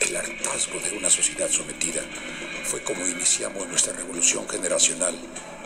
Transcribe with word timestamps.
El 0.00 0.14
hartazgo 0.14 0.78
de 0.80 0.98
una 0.98 1.08
sociedad 1.08 1.48
sometida 1.48 2.02
fue 2.64 2.82
como 2.82 3.06
iniciamos 3.06 3.66
nuestra 3.66 3.94
revolución 3.94 4.46
generacional 4.46 5.14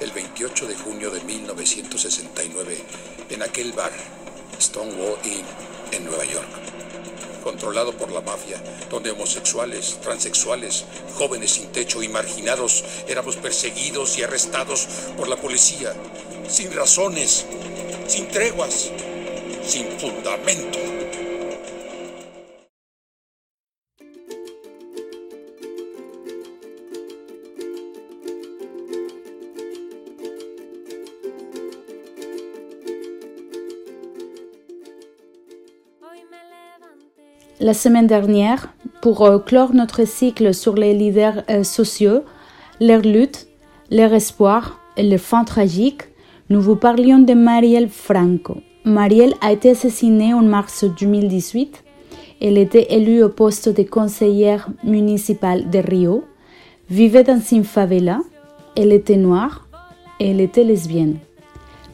el 0.00 0.12
28 0.12 0.68
de 0.68 0.76
junio 0.76 1.10
de 1.10 1.20
1969 1.22 2.78
en 3.28 3.42
aquel 3.42 3.72
bar, 3.72 3.90
Stonewall 4.60 5.18
Inn, 5.24 5.44
en 5.90 6.04
Nueva 6.04 6.24
York. 6.26 6.46
Controlado 7.42 7.92
por 7.96 8.12
la 8.12 8.20
mafia, 8.20 8.62
donde 8.88 9.10
homosexuales, 9.10 9.98
transexuales, 10.00 10.84
jóvenes 11.16 11.54
sin 11.54 11.72
techo 11.72 12.04
y 12.04 12.08
marginados 12.08 12.84
éramos 13.08 13.34
perseguidos 13.34 14.16
y 14.16 14.22
arrestados 14.22 14.86
por 15.16 15.26
la 15.26 15.36
policía, 15.36 15.92
sin 16.48 16.72
razones, 16.72 17.46
sin 18.06 18.28
treguas, 18.28 18.92
sin 19.66 19.88
fundamento. 19.98 20.78
La 37.62 37.74
semaine 37.74 38.08
dernière, 38.08 38.74
pour 39.02 39.24
euh, 39.24 39.38
clore 39.38 39.72
notre 39.72 40.04
cycle 40.04 40.52
sur 40.52 40.74
les 40.74 40.94
leaders 40.94 41.44
euh, 41.48 41.62
sociaux, 41.62 42.24
leur 42.80 43.02
lutte, 43.02 43.46
leur 43.88 44.12
espoir 44.12 44.80
et 44.96 45.04
leurs 45.04 45.20
fins 45.20 45.44
tragiques, 45.44 46.02
nous 46.50 46.60
vous 46.60 46.74
parlions 46.74 47.20
de 47.20 47.34
Marielle 47.34 47.88
Franco. 47.88 48.56
Marielle 48.84 49.34
a 49.40 49.52
été 49.52 49.70
assassinée 49.70 50.34
en 50.34 50.42
mars 50.42 50.84
2018. 50.98 51.84
Elle 52.40 52.58
était 52.58 52.92
élue 52.96 53.22
au 53.22 53.28
poste 53.28 53.68
de 53.68 53.84
conseillère 53.84 54.68
municipale 54.82 55.70
de 55.70 55.78
Rio, 55.78 56.24
vivait 56.90 57.22
dans 57.22 57.40
une 57.52 57.62
favela, 57.62 58.18
elle 58.76 58.90
était 58.90 59.16
noire 59.16 59.68
et 60.18 60.30
elle 60.30 60.40
était 60.40 60.64
lesbienne. 60.64 61.18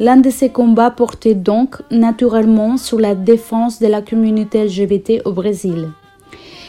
L'un 0.01 0.19
de 0.19 0.31
ses 0.31 0.51
combats 0.51 0.93
portait 0.93 1.35
donc 1.35 1.83
naturellement 1.91 2.77
sur 2.77 3.01
la 3.01 3.17
défense 3.17 3.81
de 3.81 3.89
la 3.89 4.01
communauté 4.01 4.65
LGBT 4.65 5.23
au 5.25 5.33
Brésil. 5.33 5.91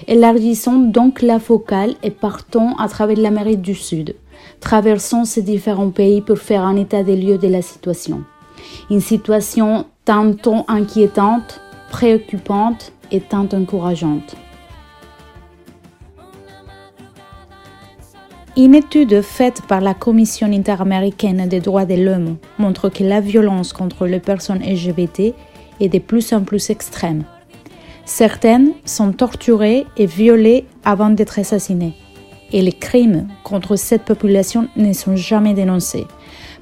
Élargissons 0.07 0.79
donc 0.79 1.21
la 1.21 1.39
focale 1.39 1.93
et 2.01 2.09
partons 2.09 2.75
à 2.77 2.87
travers 2.87 3.17
l'Amérique 3.17 3.61
du 3.61 3.75
Sud, 3.75 4.15
traversons 4.59 5.25
ces 5.25 5.43
différents 5.43 5.91
pays 5.91 6.21
pour 6.21 6.39
faire 6.39 6.63
un 6.63 6.75
état 6.75 7.03
des 7.03 7.15
lieux 7.15 7.37
de 7.37 7.47
la 7.47 7.61
situation. 7.61 8.23
Une 8.89 9.01
situation 9.01 9.85
tantôt 10.05 10.65
inquiétante, 10.67 11.61
préoccupante 11.91 12.93
et 13.11 13.21
tant 13.21 13.47
encourageante. 13.53 14.35
Une 18.61 18.75
étude 18.75 19.21
faite 19.21 19.61
par 19.69 19.79
la 19.79 19.93
Commission 19.93 20.51
interaméricaine 20.51 21.47
des 21.47 21.61
droits 21.61 21.85
de 21.85 21.93
l'homme 21.93 22.35
montre 22.57 22.89
que 22.89 23.05
la 23.05 23.21
violence 23.21 23.71
contre 23.71 24.05
les 24.05 24.19
personnes 24.19 24.59
LGBT 24.59 25.33
est 25.79 25.87
de 25.87 25.99
plus 25.99 26.33
en 26.33 26.41
plus 26.41 26.69
extrême. 26.69 27.23
Certaines 28.03 28.73
sont 28.83 29.13
torturées 29.13 29.85
et 29.95 30.07
violées 30.07 30.65
avant 30.83 31.09
d'être 31.09 31.39
assassinées. 31.39 31.93
Et 32.51 32.61
les 32.61 32.73
crimes 32.73 33.29
contre 33.45 33.77
cette 33.77 34.03
population 34.03 34.67
ne 34.75 34.91
sont 34.91 35.15
jamais 35.15 35.53
dénoncés, 35.53 36.05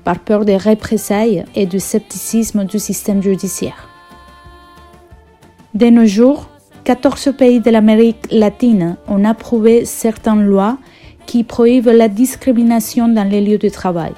par 0.03 0.19
peur 0.19 0.45
des 0.45 0.57
représailles 0.57 1.45
et 1.55 1.65
du 1.65 1.79
scepticisme 1.79 2.65
du 2.65 2.77
système 2.77 3.23
judiciaire. 3.23 3.89
De 5.73 5.87
nos 5.87 6.05
jours, 6.05 6.47
14 6.83 7.33
pays 7.35 7.59
de 7.59 7.71
l'Amérique 7.71 8.27
latine 8.29 8.97
ont 9.07 9.25
approuvé 9.25 9.83
certaines 9.83 10.45
lois 10.45 10.77
qui 11.27 11.43
prohibe 11.43 11.87
la 11.87 12.07
discrimination 12.07 13.07
dans 13.07 13.29
les 13.29 13.41
lieux 13.41 13.59
de 13.59 13.69
travail. 13.69 14.13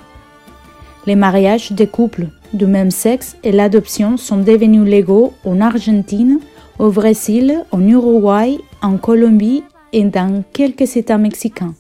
Les 1.05 1.15
mariages 1.15 1.73
des 1.73 1.87
couples 1.87 2.27
du 2.53 2.65
même 2.65 2.91
sexe 2.91 3.35
et 3.43 3.51
l'adoption 3.51 4.15
sont 4.15 4.37
devenus 4.37 4.87
légaux 4.87 5.33
en 5.43 5.59
Argentine, 5.59 6.39
au 6.77 6.91
Brésil, 6.91 7.65
en 7.71 7.81
Uruguay, 7.81 8.57
en 8.81 8.97
Colombie 8.97 9.63
et 9.91 10.03
dans 10.03 10.43
quelques 10.53 10.95
États 10.95 11.17
mexicains. 11.17 11.73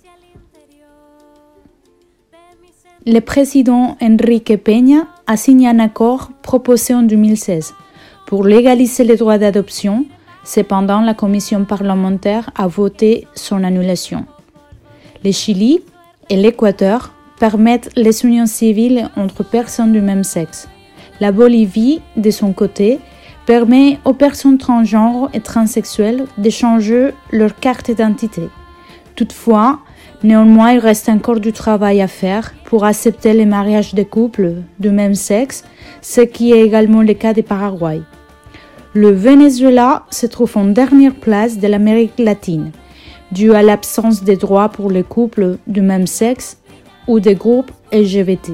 Le 3.05 3.19
président 3.21 3.95
Enrique 4.01 4.57
Peña 4.63 5.07
a 5.25 5.37
signé 5.37 5.69
un 5.69 5.79
accord 5.79 6.31
proposé 6.41 6.93
en 6.93 7.03
2016 7.03 7.73
pour 8.27 8.43
légaliser 8.43 9.03
les 9.03 9.15
droits 9.15 9.37
d'adoption, 9.37 10.05
cependant 10.43 11.01
la 11.01 11.13
commission 11.13 11.65
parlementaire 11.65 12.49
a 12.55 12.67
voté 12.67 13.25
son 13.35 13.63
annulation. 13.63 14.25
Le 15.25 15.33
Chili 15.33 15.81
et 16.29 16.37
l'Équateur 16.37 17.13
permettent 17.39 17.89
les 17.97 18.25
unions 18.25 18.45
civiles 18.45 19.09
entre 19.17 19.43
personnes 19.43 19.91
du 19.91 19.99
même 19.99 20.23
sexe. 20.23 20.69
La 21.19 21.33
Bolivie, 21.33 22.01
de 22.15 22.31
son 22.31 22.53
côté, 22.53 22.99
permet 23.45 23.99
aux 24.05 24.13
personnes 24.13 24.57
transgenres 24.57 25.29
et 25.33 25.41
transsexuelles 25.41 26.25
de 26.37 26.49
changer 26.49 27.09
leur 27.31 27.53
carte 27.59 27.91
d'identité. 27.91 28.43
Toutefois, 29.17 29.79
néanmoins, 30.23 30.71
il 30.71 30.79
reste 30.79 31.09
encore 31.09 31.41
du 31.41 31.51
travail 31.51 32.01
à 32.01 32.07
faire 32.07 32.53
pour 32.63 32.85
accepter 32.85 33.33
les 33.33 33.45
mariages 33.45 33.93
de 33.93 34.03
couples 34.03 34.53
du 34.79 34.89
même 34.89 35.15
sexe, 35.15 35.65
ce 36.01 36.21
qui 36.21 36.53
est 36.53 36.61
également 36.61 37.01
le 37.01 37.13
cas 37.13 37.33
du 37.33 37.43
Paraguay. 37.43 38.01
Le 38.93 39.11
Venezuela 39.11 40.03
se 40.11 40.27
trouve 40.27 40.55
en 40.55 40.65
dernière 40.65 41.15
place 41.15 41.57
de 41.57 41.67
l'Amérique 41.67 42.17
latine 42.17 42.71
dû 43.31 43.53
à 43.53 43.61
l'absence 43.61 44.23
de 44.23 44.35
droits 44.35 44.69
pour 44.69 44.89
les 44.89 45.03
couples 45.03 45.57
du 45.67 45.81
même 45.81 46.07
sexe 46.07 46.57
ou 47.07 47.19
des 47.19 47.35
groupes 47.35 47.71
LGBT. 47.91 48.53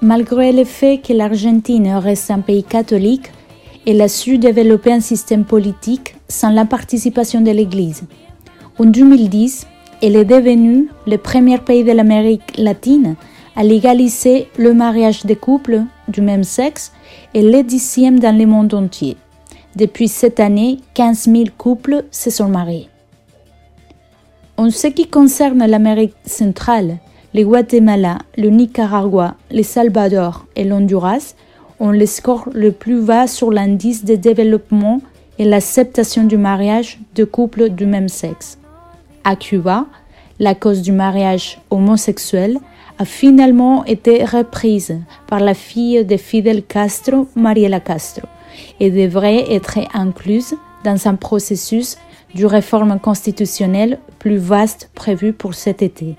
Malgré 0.00 0.50
le 0.50 0.64
fait 0.64 0.98
que 0.98 1.12
l'Argentine 1.12 1.94
reste 1.94 2.30
un 2.30 2.40
pays 2.40 2.64
catholique, 2.64 3.30
elle 3.86 4.00
a 4.00 4.08
su 4.08 4.38
développer 4.38 4.92
un 4.92 5.00
système 5.00 5.44
politique 5.44 6.16
sans 6.28 6.50
la 6.50 6.64
participation 6.64 7.40
de 7.40 7.50
l'Église. 7.50 8.02
En 8.78 8.84
2010, 8.84 9.66
elle 10.02 10.16
est 10.16 10.24
devenue 10.24 10.88
le 11.06 11.18
premier 11.18 11.58
pays 11.58 11.84
de 11.84 11.92
l'Amérique 11.92 12.58
latine 12.58 13.14
à 13.54 13.62
légaliser 13.62 14.48
le 14.58 14.74
mariage 14.74 15.24
des 15.24 15.36
couples 15.36 15.82
du 16.12 16.20
même 16.20 16.44
sexe 16.44 16.92
et 17.34 17.42
le 17.42 17.62
dixième 17.62 18.20
dans 18.20 18.36
le 18.36 18.46
monde 18.46 18.74
entier. 18.74 19.16
Depuis 19.74 20.08
cette 20.08 20.38
année, 20.38 20.78
15 20.94 21.28
000 21.28 21.44
couples 21.58 22.04
se 22.10 22.30
sont 22.30 22.48
mariés. 22.48 22.88
En 24.56 24.70
ce 24.70 24.86
qui 24.86 25.08
concerne 25.08 25.66
l'Amérique 25.66 26.14
centrale, 26.26 26.98
le 27.34 27.42
Guatemala, 27.42 28.18
le 28.36 28.50
Nicaragua, 28.50 29.34
le 29.50 29.62
Salvador 29.62 30.46
et 30.54 30.64
l'Honduras 30.64 31.34
ont 31.80 31.90
le 31.90 32.06
score 32.06 32.48
le 32.52 32.70
plus 32.70 33.00
bas 33.00 33.26
sur 33.26 33.50
l'indice 33.50 34.04
de 34.04 34.14
développement 34.14 35.00
et 35.38 35.44
l'acceptation 35.44 36.24
du 36.24 36.36
mariage 36.36 37.00
de 37.14 37.24
couples 37.24 37.70
du 37.70 37.86
même 37.86 38.08
sexe. 38.08 38.58
À 39.24 39.34
Cuba, 39.36 39.86
la 40.38 40.54
cause 40.54 40.82
du 40.82 40.92
mariage 40.92 41.60
homosexuel 41.70 42.58
a 42.98 43.04
finalement 43.04 43.84
été 43.84 44.24
reprise 44.24 44.98
par 45.26 45.40
la 45.40 45.54
fille 45.54 46.04
de 46.04 46.16
Fidel 46.16 46.62
Castro, 46.62 47.28
Mariela 47.34 47.80
Castro, 47.80 48.26
et 48.80 48.90
devrait 48.90 49.52
être 49.52 49.78
incluse 49.94 50.54
dans 50.84 51.08
un 51.08 51.14
processus 51.14 51.96
de 52.34 52.46
réforme 52.46 52.98
constitutionnelle 52.98 53.98
plus 54.18 54.38
vaste 54.38 54.90
prévu 54.94 55.32
pour 55.32 55.54
cet 55.54 55.82
été. 55.82 56.16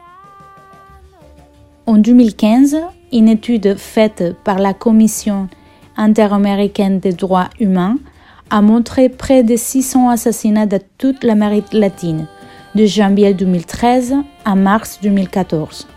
En 1.85 1.97
2015, 1.97 2.77
une 3.11 3.29
étude 3.29 3.75
faite 3.77 4.35
par 4.43 4.59
la 4.59 4.73
Commission 4.73 5.49
interaméricaine 5.97 6.99
des 6.99 7.13
droits 7.13 7.49
humains 7.59 7.97
a 8.49 8.61
montré 8.61 9.09
près 9.09 9.43
de 9.43 9.55
600 9.55 10.09
assassinats 10.09 10.65
de 10.65 10.79
toute 10.97 11.23
l'Amérique 11.23 11.73
latine, 11.73 12.27
de 12.75 12.85
janvier 12.85 13.33
2013 13.33 14.15
à 14.45 14.55
mars 14.55 14.99
2014. 15.01 15.87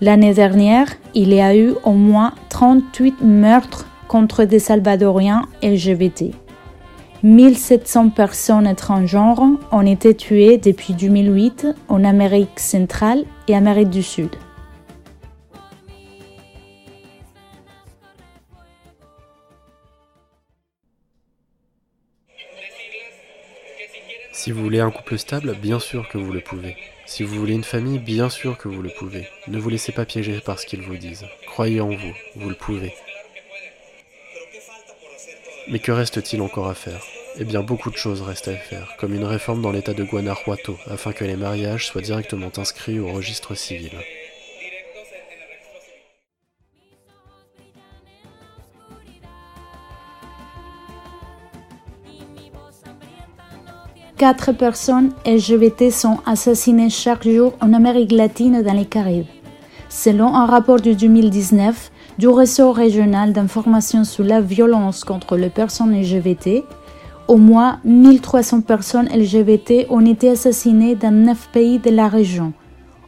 L'année 0.00 0.32
dernière, 0.32 0.86
il 1.14 1.34
y 1.34 1.40
a 1.40 1.56
eu 1.56 1.74
au 1.82 1.92
moins 1.92 2.34
38 2.50 3.20
meurtres 3.20 3.86
contre 4.06 4.44
des 4.44 4.60
Salvadoriens 4.60 5.42
LGBT. 5.60 6.26
1700 7.24 8.10
personnes 8.10 8.68
étrangères 8.68 9.42
ont 9.72 9.86
été 9.86 10.14
tuées 10.14 10.58
depuis 10.58 10.94
2008 10.94 11.66
en 11.88 12.04
Amérique 12.04 12.60
centrale 12.60 13.24
et 13.48 13.56
Amérique 13.56 13.90
du 13.90 14.04
Sud. 14.04 14.30
Si 24.38 24.52
vous 24.52 24.62
voulez 24.62 24.78
un 24.78 24.92
couple 24.92 25.18
stable, 25.18 25.56
bien 25.56 25.80
sûr 25.80 26.08
que 26.08 26.16
vous 26.16 26.32
le 26.32 26.40
pouvez. 26.40 26.76
Si 27.06 27.24
vous 27.24 27.34
voulez 27.34 27.54
une 27.54 27.64
famille, 27.64 27.98
bien 27.98 28.30
sûr 28.30 28.56
que 28.56 28.68
vous 28.68 28.82
le 28.82 28.88
pouvez. 28.88 29.26
Ne 29.48 29.58
vous 29.58 29.68
laissez 29.68 29.90
pas 29.90 30.04
piéger 30.04 30.38
par 30.38 30.60
ce 30.60 30.64
qu'ils 30.64 30.82
vous 30.82 30.96
disent. 30.96 31.26
Croyez 31.48 31.80
en 31.80 31.90
vous, 31.90 32.14
vous 32.36 32.48
le 32.48 32.54
pouvez. 32.54 32.94
Mais 35.68 35.80
que 35.80 35.90
reste-t-il 35.90 36.40
encore 36.40 36.68
à 36.68 36.74
faire? 36.74 37.02
Eh 37.40 37.44
bien, 37.44 37.62
beaucoup 37.62 37.90
de 37.90 37.96
choses 37.96 38.22
restent 38.22 38.46
à 38.46 38.54
faire, 38.54 38.94
comme 39.00 39.12
une 39.12 39.24
réforme 39.24 39.60
dans 39.60 39.72
l'état 39.72 39.92
de 39.92 40.04
Guanajuato, 40.04 40.78
afin 40.88 41.12
que 41.12 41.24
les 41.24 41.36
mariages 41.36 41.88
soient 41.88 42.00
directement 42.00 42.52
inscrits 42.58 43.00
au 43.00 43.12
registre 43.12 43.56
civil. 43.56 43.90
Quatre 54.18 54.50
personnes 54.50 55.12
LGBT 55.24 55.92
sont 55.92 56.18
assassinées 56.26 56.90
chaque 56.90 57.22
jour 57.22 57.52
en 57.60 57.72
Amérique 57.72 58.10
latine 58.10 58.56
et 58.56 58.62
dans 58.64 58.72
les 58.72 58.84
Caraïbes. 58.84 59.26
Selon 59.88 60.34
un 60.34 60.44
rapport 60.44 60.80
de 60.80 60.92
2019, 60.92 61.92
du 62.18 62.26
réseau 62.26 62.72
régional 62.72 63.32
d'information 63.32 64.02
sur 64.02 64.24
la 64.24 64.40
violence 64.40 65.04
contre 65.04 65.36
les 65.36 65.50
personnes 65.50 65.96
LGBT, 65.96 66.64
au 67.28 67.36
moins 67.36 67.78
1300 67.84 68.62
personnes 68.62 69.06
LGBT 69.06 69.86
ont 69.88 70.04
été 70.04 70.30
assassinées 70.30 70.96
dans 70.96 71.14
neuf 71.14 71.48
pays 71.52 71.78
de 71.78 71.90
la 71.90 72.08
région 72.08 72.52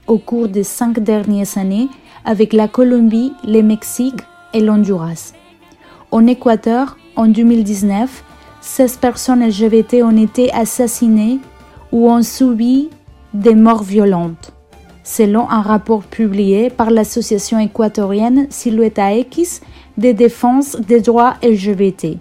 au 0.07 0.19
cours 0.19 0.47
des 0.47 0.63
cinq 0.63 1.01
dernières 1.01 1.59
années 1.59 1.89
avec 2.25 2.53
la 2.53 2.69
Colombie, 2.69 3.33
le 3.45 3.63
Mexique 3.63 4.21
et 4.55 4.61
l'Honduras. 4.61 5.33
En 6.13 6.29
Équateur, 6.29 6.97
en 7.17 7.27
2019, 7.27 8.25
16 8.61 8.97
personnes 8.99 9.47
LGBT 9.47 10.03
ont 10.03 10.17
été 10.17 10.53
assassinées 10.53 11.39
ou 11.93 12.11
ont 12.11 12.23
subi 12.23 12.91
des 13.33 13.55
morts 13.55 13.83
violentes 13.83 14.53
selon 15.03 15.51
un 15.51 15.61
rapport 15.61 16.03
publié 16.03 16.71
par 16.71 16.91
l'association 16.91 17.59
équatorienne 17.59 18.47
Silhouette 18.51 19.01
X 19.33 19.61
de 19.99 20.13
défense 20.13 20.77
des 20.77 21.01
droits 21.01 21.35
LGBT. 21.43 22.19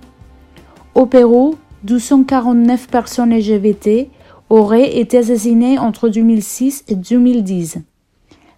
Au 0.96 1.06
Pérou, 1.06 1.56
249 1.84 2.88
personnes 2.88 3.36
LGBT 3.36 4.10
auraient 4.50 4.98
été 4.98 5.20
assassinées 5.20 5.78
entre 5.78 6.10
2006 6.10 6.86
et 6.88 6.96
2010. 6.96 7.78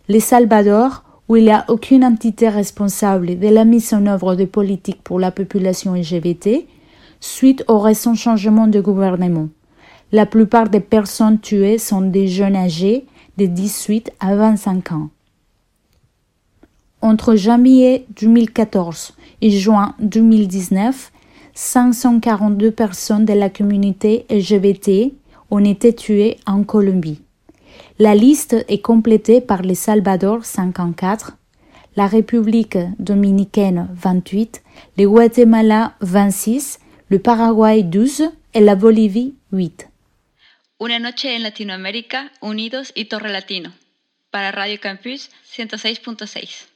Le 0.07 0.19
Salvador, 0.19 1.03
où 1.27 1.35
il 1.35 1.43
n'y 1.43 1.51
a 1.51 1.65
aucune 1.67 2.05
entité 2.05 2.47
responsable 2.47 3.37
de 3.37 3.47
la 3.47 3.65
mise 3.65 3.93
en 3.93 4.05
œuvre 4.05 4.35
des 4.35 4.47
politiques 4.47 5.03
pour 5.03 5.19
la 5.19 5.31
population 5.31 5.93
LGBT, 5.93 6.65
suite 7.21 7.63
au 7.69 7.79
récent 7.79 8.15
changement 8.15 8.67
de 8.67 8.81
gouvernement. 8.81 9.47
La 10.11 10.25
plupart 10.25 10.67
des 10.67 10.81
personnes 10.81 11.39
tuées 11.39 11.77
sont 11.77 12.01
des 12.01 12.27
jeunes 12.27 12.57
âgés 12.57 13.05
de 13.37 13.45
18 13.45 14.11
à 14.19 14.35
25 14.35 14.91
ans. 14.91 15.09
Entre 17.01 17.35
janvier 17.35 18.05
2014 18.19 19.13
et 19.41 19.49
juin 19.49 19.95
2019, 20.01 21.11
542 21.53 22.71
personnes 22.71 23.25
de 23.25 23.33
la 23.33 23.49
communauté 23.49 24.25
LGBT 24.29 25.13
ont 25.49 25.63
été 25.63 25.93
tuées 25.93 26.37
en 26.45 26.63
Colombie. 26.63 27.21
La 27.99 28.15
liste 28.15 28.55
est 28.67 28.81
complétée 28.81 29.41
par 29.41 29.61
le 29.61 29.73
Salvador 29.73 30.43
54, 30.43 31.37
la 31.95 32.07
République 32.07 32.77
dominicaine 32.99 33.87
28, 33.95 34.61
le 34.97 35.07
Guatemala 35.07 35.93
26, 36.01 36.79
le 37.11 37.19
Paraguay 37.19 37.83
12 37.83 38.31
et 38.53 38.61
la 38.61 38.75
Bolivie 38.75 39.33
8. 39.51 39.85
Una 40.79 40.97
noche 40.97 41.35
en 41.35 41.43
Latinoamérica, 41.43 42.31
unidos 42.39 42.93
y 42.95 43.03
Torre 43.03 43.29
Latino. 43.29 43.73
Para 44.29 44.53
Radio 44.53 44.79
Campus 44.79 45.29
106.6. 45.53 46.70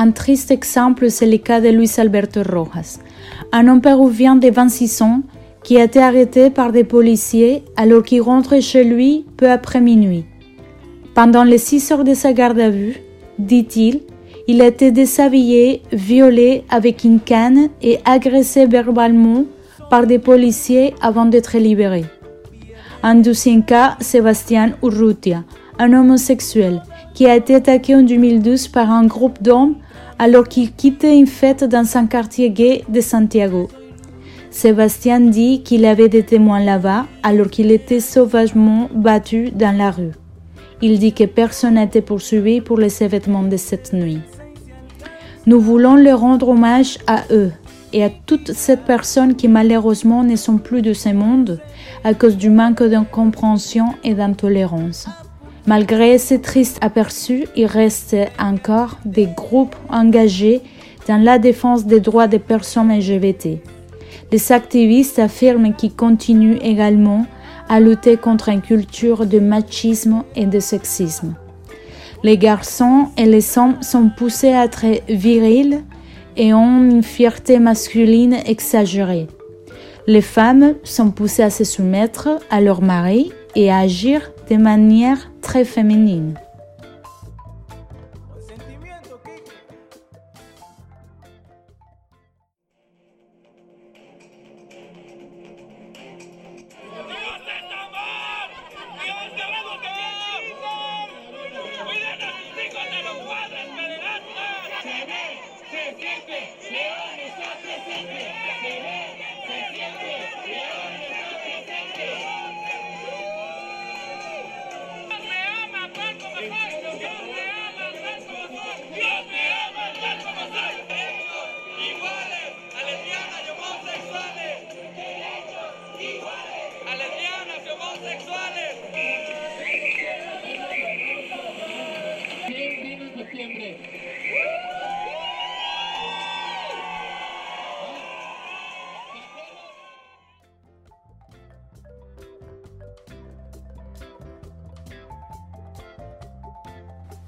Un 0.00 0.12
triste 0.12 0.52
exemple, 0.52 1.10
c'est 1.10 1.26
le 1.26 1.38
cas 1.38 1.60
de 1.60 1.70
Luis 1.70 1.90
Alberto 1.98 2.40
Rojas, 2.48 3.00
un 3.50 3.66
homme 3.66 3.80
péruvien 3.80 4.36
de 4.36 4.48
26 4.48 5.02
ans 5.02 5.22
qui 5.64 5.76
a 5.76 5.82
été 5.82 6.00
arrêté 6.00 6.50
par 6.50 6.70
des 6.70 6.84
policiers 6.84 7.64
alors 7.74 8.04
qu'il 8.04 8.22
rentrait 8.22 8.60
chez 8.60 8.84
lui 8.84 9.26
peu 9.36 9.50
après 9.50 9.80
minuit. 9.80 10.24
Pendant 11.16 11.42
les 11.42 11.58
six 11.58 11.90
heures 11.90 12.04
de 12.04 12.14
sa 12.14 12.32
garde 12.32 12.60
à 12.60 12.70
vue, 12.70 13.02
dit-il, 13.40 14.02
il 14.46 14.62
a 14.62 14.68
été 14.68 14.92
déshabillé, 14.92 15.82
violé 15.90 16.62
avec 16.70 17.02
une 17.02 17.18
canne 17.18 17.68
et 17.82 17.98
agressé 18.04 18.66
verbalement 18.66 19.46
par 19.90 20.06
des 20.06 20.20
policiers 20.20 20.94
avant 21.00 21.26
d'être 21.26 21.58
libéré. 21.58 22.04
Un 23.02 23.16
deuxième 23.16 23.64
cas, 23.64 23.96
Sébastien 23.98 24.74
Urrutia, 24.80 25.42
un 25.80 25.92
homosexuel 25.92 26.82
qui 27.18 27.26
a 27.26 27.34
été 27.34 27.56
attaqué 27.56 27.96
en 27.96 28.02
2012 28.02 28.68
par 28.68 28.92
un 28.92 29.04
groupe 29.04 29.42
d'hommes 29.42 29.74
alors 30.20 30.46
qu'il 30.46 30.72
quittait 30.72 31.18
une 31.18 31.26
fête 31.26 31.64
dans 31.64 31.96
un 31.96 32.06
quartier 32.06 32.50
gay 32.50 32.84
de 32.88 33.00
Santiago. 33.00 33.66
Sébastien 34.52 35.18
dit 35.18 35.64
qu'il 35.64 35.84
avait 35.84 36.08
des 36.08 36.22
témoins 36.22 36.60
là-bas 36.60 37.06
alors 37.24 37.50
qu'il 37.50 37.72
était 37.72 37.98
sauvagement 37.98 38.88
battu 38.94 39.50
dans 39.50 39.76
la 39.76 39.90
rue. 39.90 40.12
Il 40.80 41.00
dit 41.00 41.12
que 41.12 41.24
personne 41.24 41.74
n'était 41.74 42.02
poursuivi 42.02 42.60
pour 42.60 42.78
les 42.78 43.02
événements 43.02 43.42
de 43.42 43.56
cette 43.56 43.92
nuit. 43.92 44.20
Nous 45.44 45.58
voulons 45.58 45.96
leur 45.96 46.20
rendre 46.20 46.50
hommage 46.50 46.98
à 47.08 47.24
eux 47.32 47.50
et 47.92 48.04
à 48.04 48.10
toutes 48.10 48.52
ces 48.52 48.76
personnes 48.76 49.34
qui 49.34 49.48
malheureusement 49.48 50.22
ne 50.22 50.36
sont 50.36 50.58
plus 50.58 50.82
de 50.82 50.92
ce 50.92 51.08
monde 51.08 51.58
à 52.04 52.14
cause 52.14 52.36
du 52.36 52.48
manque 52.48 52.84
de 52.84 52.98
compréhension 53.10 53.86
et 54.04 54.14
d'intolérance. 54.14 55.08
Malgré 55.68 56.16
ces 56.16 56.40
tristes 56.40 56.78
aperçus, 56.80 57.44
il 57.54 57.66
reste 57.66 58.16
encore 58.38 58.96
des 59.04 59.26
groupes 59.26 59.76
engagés 59.90 60.62
dans 61.06 61.22
la 61.22 61.38
défense 61.38 61.84
des 61.84 62.00
droits 62.00 62.26
des 62.26 62.38
personnes 62.38 62.90
LGBT. 62.90 63.60
Les 64.32 64.50
activistes 64.50 65.18
affirment 65.18 65.74
qu'ils 65.74 65.92
continuent 65.92 66.58
également 66.62 67.26
à 67.68 67.80
lutter 67.80 68.16
contre 68.16 68.48
une 68.48 68.62
culture 68.62 69.26
de 69.26 69.40
machisme 69.40 70.24
et 70.34 70.46
de 70.46 70.58
sexisme. 70.58 71.34
Les 72.22 72.38
garçons 72.38 73.08
et 73.18 73.26
les 73.26 73.58
hommes 73.58 73.82
sont 73.82 74.08
poussés 74.08 74.54
à 74.54 74.64
être 74.64 74.86
virils 75.10 75.84
et 76.38 76.54
ont 76.54 76.82
une 76.82 77.02
fierté 77.02 77.58
masculine 77.58 78.38
exagérée. 78.46 79.26
Les 80.06 80.22
femmes 80.22 80.76
sont 80.82 81.10
poussées 81.10 81.42
à 81.42 81.50
se 81.50 81.64
soumettre 81.64 82.40
à 82.48 82.62
leur 82.62 82.80
mari 82.80 83.32
et 83.54 83.70
à 83.70 83.80
agir 83.80 84.32
de 84.48 84.56
manière 84.56 85.30
très 85.48 85.64
féminine. 85.64 86.34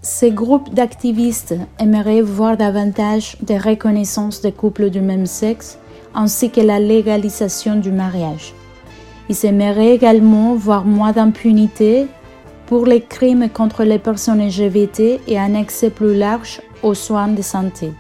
Ces 0.03 0.31
groupes 0.31 0.73
d'activistes 0.73 1.55
aimeraient 1.79 2.23
voir 2.23 2.57
davantage 2.57 3.37
de 3.43 3.55
reconnaissance 3.55 4.41
des 4.41 4.53
couples 4.53 4.89
du 4.89 5.03
même 5.03 5.27
sexe 5.27 5.79
ainsi 6.15 6.51
que 6.51 6.63
la 6.63 6.81
légalisation 6.81 7.77
du 7.77 7.93
mariage. 7.93 8.55
Ils 9.29 9.45
aimeraient 9.45 9.95
également 9.95 10.55
voir 10.55 10.87
moins 10.87 11.13
d'impunité 11.13 12.07
pour 12.67 12.87
les 12.87 13.03
crimes 13.03 13.51
contre 13.51 13.85
les 13.85 13.99
personnes 13.99 14.45
LGBT 14.45 15.21
et 15.29 15.39
un 15.39 15.55
accès 15.55 15.91
plus 15.91 16.17
large 16.17 16.63
aux 16.83 16.95
soins 16.95 17.29
de 17.29 17.43
santé. 17.43 17.93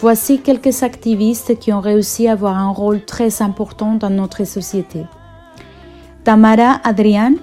Voici 0.00 0.40
quelques 0.40 0.82
activistes 0.82 1.58
qui 1.58 1.72
ont 1.72 1.80
réussi 1.80 2.28
à 2.28 2.32
avoir 2.32 2.56
un 2.56 2.70
rôle 2.70 3.04
très 3.04 3.42
important 3.42 3.94
dans 3.94 4.10
notre 4.10 4.44
société. 4.44 5.04
Tamara 6.24 6.80
Adrian, 6.82 7.34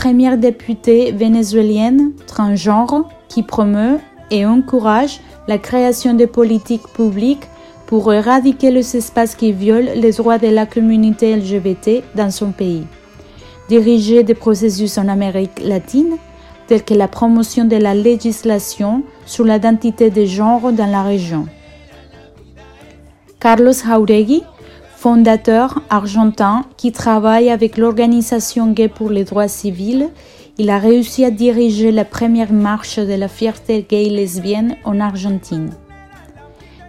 première 0.00 0.38
députée 0.38 1.12
vénézuélienne 1.12 2.12
transgenre 2.26 3.06
qui 3.28 3.42
promeut 3.42 3.98
et 4.30 4.46
encourage 4.46 5.20
la 5.46 5.58
création 5.58 6.14
de 6.14 6.24
politiques 6.24 6.88
publiques 6.94 7.46
pour 7.84 8.10
éradiquer 8.10 8.70
les 8.70 8.96
espaces 8.96 9.34
qui 9.34 9.52
violent 9.52 9.92
les 9.94 10.12
droits 10.12 10.38
de 10.38 10.46
la 10.46 10.64
communauté 10.64 11.36
LGBT 11.36 12.02
dans 12.14 12.30
son 12.30 12.50
pays. 12.50 12.86
Diriger 13.68 14.22
des 14.22 14.32
processus 14.32 14.96
en 14.96 15.06
Amérique 15.06 15.60
latine, 15.62 16.16
tels 16.66 16.82
que 16.82 16.94
la 16.94 17.06
promotion 17.06 17.66
de 17.66 17.76
la 17.76 17.94
législation 17.94 19.02
sur 19.26 19.44
l'identité 19.44 20.08
de 20.08 20.24
genre 20.24 20.72
dans 20.72 20.90
la 20.90 21.02
région. 21.02 21.44
Carlos 23.38 23.74
Jauregui, 23.86 24.44
fondateur 25.00 25.80
argentin 25.88 26.66
qui 26.76 26.92
travaille 26.92 27.48
avec 27.48 27.78
l'organisation 27.78 28.70
Gay 28.70 28.88
pour 28.88 29.08
les 29.08 29.24
droits 29.24 29.48
civils, 29.48 30.10
il 30.58 30.68
a 30.68 30.78
réussi 30.78 31.24
à 31.24 31.30
diriger 31.30 31.90
la 31.90 32.04
première 32.04 32.52
marche 32.52 32.98
de 32.98 33.14
la 33.14 33.28
fierté 33.28 33.86
gay 33.88 34.10
lesbienne 34.10 34.76
en 34.84 35.00
Argentine. 35.00 35.70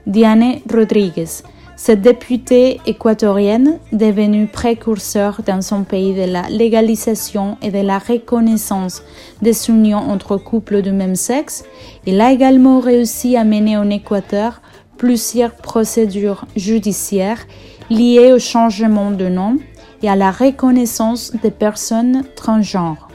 Diane 0.08 0.56
Rodriguez, 0.70 1.44
cette 1.78 2.02
députée 2.02 2.82
équatorienne 2.86 3.80
devenue 3.94 4.48
précurseur 4.48 5.40
dans 5.48 5.62
son 5.62 5.84
pays 5.84 6.14
de 6.14 6.30
la 6.30 6.50
légalisation 6.50 7.58
et 7.62 7.72
de 7.72 7.80
la 7.80 7.98
reconnaissance 7.98 9.04
des 9.42 9.70
unions 9.70 10.12
entre 10.12 10.36
couples 10.36 10.82
du 10.82 10.92
même 10.92 11.16
sexe, 11.16 11.64
il 12.06 12.20
a 12.20 12.34
également 12.34 12.82
réussi 12.82 13.38
à 13.38 13.46
mener 13.46 13.78
en 13.78 13.90
Équateur 13.90 14.62
plusieurs 14.98 15.56
procédures 15.56 16.46
judiciaires 16.58 17.48
liées 17.90 18.32
au 18.34 18.40
changement 18.40 19.12
de 19.12 19.28
nom 19.28 19.58
et 20.02 20.10
à 20.10 20.16
la 20.16 20.32
reconnaissance 20.32 21.34
des 21.42 21.52
personnes 21.52 22.24
transgenres. 22.36 23.08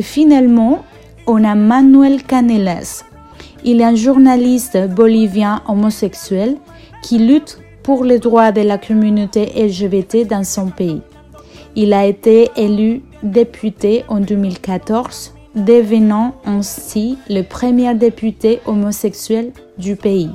Finalement, 0.00 0.84
on 1.26 1.42
a 1.44 1.54
Manuel 1.54 2.22
Canelas. 2.22 3.04
Il 3.64 3.80
est 3.80 3.84
un 3.84 3.94
journaliste 3.94 4.78
bolivien 4.88 5.62
homosexuel 5.66 6.56
qui 7.02 7.18
lutte 7.18 7.58
pour 7.82 8.04
les 8.04 8.18
droits 8.18 8.52
de 8.52 8.60
la 8.60 8.78
communauté 8.78 9.46
LGBT 9.56 10.26
dans 10.28 10.44
son 10.44 10.68
pays. 10.68 11.02
Il 11.74 11.92
a 11.92 12.06
été 12.06 12.50
élu 12.56 13.02
député 13.22 14.04
en 14.08 14.20
2014, 14.20 15.34
devenant 15.54 16.34
ainsi 16.44 17.18
le 17.28 17.42
premier 17.42 17.94
député 17.94 18.60
homosexuel 18.66 19.52
du 19.78 19.96
pays. 19.96 20.30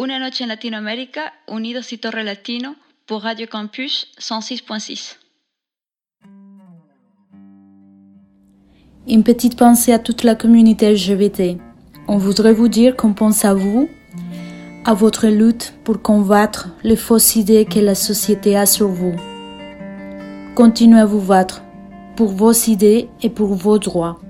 Una 0.00 0.20
noche 0.20 0.44
en 0.44 0.46
Latinoamérica, 0.46 1.32
Unidos 1.48 1.92
y 1.92 1.98
Torre 1.98 2.22
Latino 2.22 2.76
pour 3.04 3.22
Radio 3.22 3.48
Campus 3.50 4.06
106.6. 4.20 5.16
Une 9.08 9.24
petite 9.24 9.58
pensée 9.58 9.92
à 9.92 9.98
toute 9.98 10.22
la 10.22 10.36
communauté 10.36 10.92
LGBT. 10.92 11.58
On 12.06 12.16
voudrait 12.16 12.52
vous 12.52 12.68
dire 12.68 12.94
qu'on 12.94 13.12
pense 13.12 13.44
à 13.44 13.54
vous, 13.54 13.88
à 14.84 14.94
votre 14.94 15.26
lutte 15.26 15.74
pour 15.82 16.00
combattre 16.00 16.68
les 16.84 16.94
fausses 16.94 17.34
idées 17.34 17.64
que 17.64 17.80
la 17.80 17.96
société 17.96 18.56
a 18.56 18.66
sur 18.66 18.86
vous. 18.86 19.16
Continuez 20.54 21.00
à 21.00 21.06
vous 21.06 21.20
battre 21.20 21.64
pour 22.14 22.28
vos 22.28 22.52
idées 22.52 23.08
et 23.20 23.30
pour 23.30 23.52
vos 23.54 23.80
droits. 23.80 24.20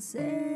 say 0.00 0.55